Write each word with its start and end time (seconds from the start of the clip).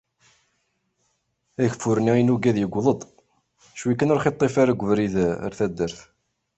Ageffur-nni 1.63 2.13
i 2.21 2.23
nugad, 2.29 2.55
yewweḍ-d, 2.59 3.01
cwi 3.79 3.93
kan 3.95 4.11
ur 4.13 4.19
aɣ-iṭṭif 4.19 4.55
ara 4.61 4.73
deg 4.73 4.81
ubrid 4.83 5.15
ar 5.45 5.51
taddert. 5.57 5.99